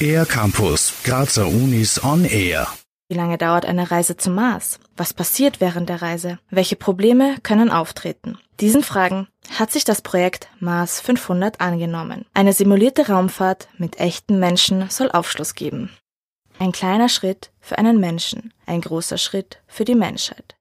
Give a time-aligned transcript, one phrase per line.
[0.00, 2.68] Air Campus, Grazer Unis on Air.
[3.08, 4.78] Wie lange dauert eine Reise zum Mars?
[4.96, 6.38] Was passiert während der Reise?
[6.50, 8.38] Welche Probleme können auftreten?
[8.60, 9.28] Diesen Fragen
[9.58, 12.26] hat sich das Projekt Mars 500 angenommen.
[12.34, 15.90] Eine simulierte Raumfahrt mit echten Menschen soll Aufschluss geben.
[16.58, 20.56] Ein kleiner Schritt für einen Menschen, ein großer Schritt für die Menschheit.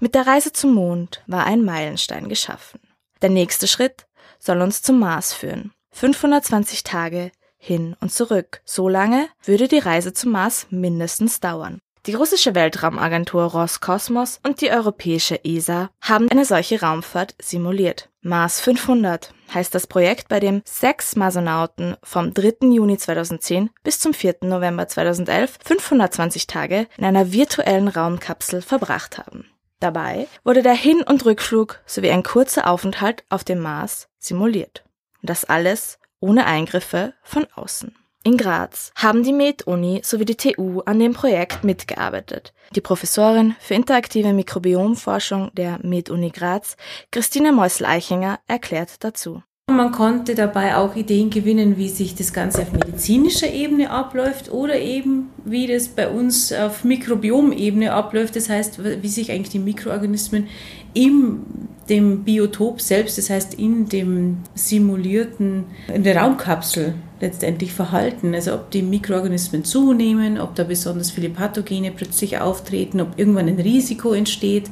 [0.00, 2.80] Mit der Reise zum Mond war ein Meilenstein geschaffen.
[3.22, 4.06] Der nächste Schritt
[4.38, 5.72] soll uns zum Mars führen.
[5.92, 8.60] 520 Tage hin und zurück.
[8.64, 11.80] So lange würde die Reise zum Mars mindestens dauern.
[12.06, 18.08] Die russische Weltraumagentur Roskosmos und die europäische ESA haben eine solche Raumfahrt simuliert.
[18.22, 22.68] Mars 500 heißt das Projekt, bei dem sechs Marsonauten vom 3.
[22.68, 24.36] Juni 2010 bis zum 4.
[24.42, 29.46] November 2011 520 Tage in einer virtuellen Raumkapsel verbracht haben.
[29.80, 34.84] Dabei wurde der Hin- und Rückflug sowie ein kurzer Aufenthalt auf dem Mars simuliert.
[35.20, 37.94] Und das alles ohne Eingriffe von außen.
[38.24, 42.52] In Graz haben die Med-Uni sowie die TU an dem Projekt mitgearbeitet.
[42.74, 46.76] Die Professorin für interaktive Mikrobiomforschung der Med-Uni Graz,
[47.12, 49.42] Christine Meusel-Eichinger, erklärt dazu.
[49.70, 54.80] Man konnte dabei auch Ideen gewinnen, wie sich das Ganze auf medizinischer Ebene abläuft oder
[54.80, 58.34] eben wie das bei uns auf Mikrobiomebene abläuft.
[58.34, 60.48] Das heißt, wie sich eigentlich die Mikroorganismen
[60.94, 68.34] in dem Biotop selbst, das heißt in dem simulierten, in der Raumkapsel letztendlich verhalten.
[68.34, 73.60] Also ob die Mikroorganismen zunehmen, ob da besonders viele Pathogene plötzlich auftreten, ob irgendwann ein
[73.60, 74.70] Risiko entsteht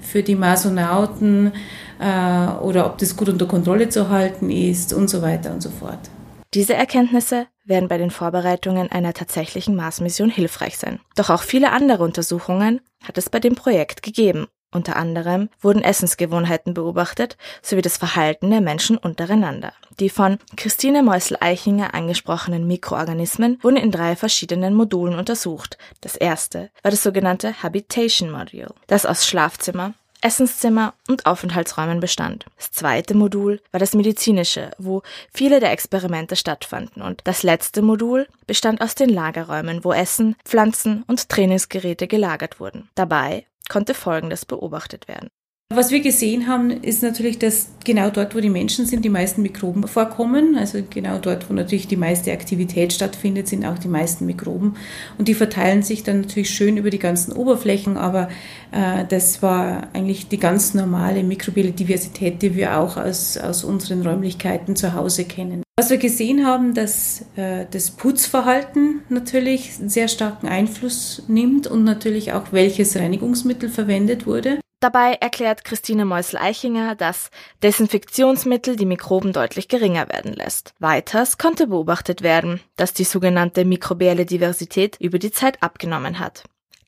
[0.00, 1.52] für die Masonauten
[2.00, 5.70] äh, oder ob das gut unter Kontrolle zu halten ist und so weiter und so
[5.70, 6.10] fort.
[6.54, 11.00] Diese Erkenntnisse werden bei den Vorbereitungen einer tatsächlichen Mars-Mission hilfreich sein.
[11.16, 14.46] Doch auch viele andere Untersuchungen hat es bei dem Projekt gegeben.
[14.74, 19.72] Unter anderem wurden Essensgewohnheiten beobachtet sowie das Verhalten der Menschen untereinander.
[20.00, 25.78] Die von Christine Meusel-Eichinger angesprochenen Mikroorganismen wurden in drei verschiedenen Modulen untersucht.
[26.00, 29.94] Das erste war das sogenannte Habitation Module, das aus Schlafzimmer,
[30.24, 32.46] Essenszimmer und Aufenthaltsräumen bestand.
[32.56, 35.02] Das zweite Modul war das medizinische, wo
[35.32, 37.02] viele der Experimente stattfanden.
[37.02, 42.88] Und das letzte Modul bestand aus den Lagerräumen, wo Essen, Pflanzen und Trainingsgeräte gelagert wurden.
[42.94, 45.28] Dabei konnte Folgendes beobachtet werden.
[45.76, 49.42] Was wir gesehen haben, ist natürlich, dass genau dort, wo die Menschen sind, die meisten
[49.42, 50.56] Mikroben vorkommen.
[50.56, 54.76] Also genau dort, wo natürlich die meiste Aktivität stattfindet, sind auch die meisten Mikroben.
[55.18, 57.96] Und die verteilen sich dann natürlich schön über die ganzen Oberflächen.
[57.96, 58.28] Aber
[58.72, 64.02] äh, das war eigentlich die ganz normale mikrobielle Diversität, die wir auch aus, aus unseren
[64.02, 65.64] Räumlichkeiten zu Hause kennen.
[65.76, 71.82] Was wir gesehen haben, dass äh, das Putzverhalten natürlich einen sehr starken Einfluss nimmt und
[71.82, 74.60] natürlich auch welches Reinigungsmittel verwendet wurde.
[74.80, 77.30] Dabei erklärt Christine Meusel-Eichinger, dass
[77.62, 80.74] Desinfektionsmittel die Mikroben deutlich geringer werden lässt.
[80.78, 86.44] Weiters konnte beobachtet werden, dass die sogenannte mikrobielle Diversität über die Zeit abgenommen hat.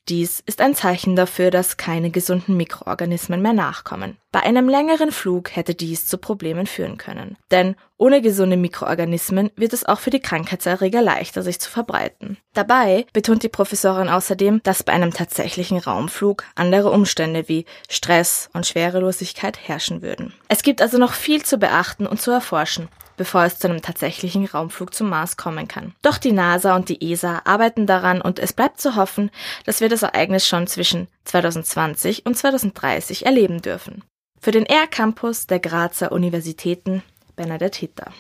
[0.09, 4.17] Dies ist ein Zeichen dafür, dass keine gesunden Mikroorganismen mehr nachkommen.
[4.31, 7.37] Bei einem längeren Flug hätte dies zu Problemen führen können.
[7.51, 12.37] Denn ohne gesunde Mikroorganismen wird es auch für die Krankheitserreger leichter, sich zu verbreiten.
[12.55, 18.65] Dabei betont die Professorin außerdem, dass bei einem tatsächlichen Raumflug andere Umstände wie Stress und
[18.65, 20.33] Schwerelosigkeit herrschen würden.
[20.49, 24.47] Es gibt also noch viel zu beachten und zu erforschen bevor es zu einem tatsächlichen
[24.47, 25.95] Raumflug zum Mars kommen kann.
[26.03, 29.31] Doch die NASA und die ESA arbeiten daran und es bleibt zu hoffen,
[29.65, 34.03] dass wir das Ereignis schon zwischen 2020 und 2030 erleben dürfen.
[34.41, 37.03] Für den Air Campus der Grazer Universitäten
[37.37, 38.13] Bernadette Hitter.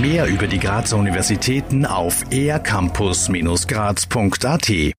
[0.00, 4.94] Mehr über die Grazer Universitäten auf aircampus-graz.at